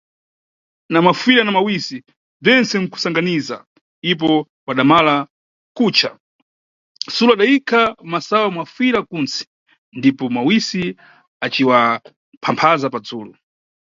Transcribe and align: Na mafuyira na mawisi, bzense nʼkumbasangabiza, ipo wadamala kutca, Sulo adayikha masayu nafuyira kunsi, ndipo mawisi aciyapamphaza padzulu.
Na 0.93 0.99
mafuyira 1.05 1.43
na 1.45 1.53
mawisi, 1.57 1.97
bzense 2.43 2.75
nʼkumbasangabiza, 2.79 3.55
ipo 4.11 4.29
wadamala 4.67 5.15
kutca, 5.77 6.09
Sulo 7.15 7.31
adayikha 7.33 7.81
masayu 8.11 8.49
nafuyira 8.55 8.99
kunsi, 9.09 9.43
ndipo 9.99 10.23
mawisi 10.35 10.81
aciyapamphaza 11.45 12.87
padzulu. 12.93 13.31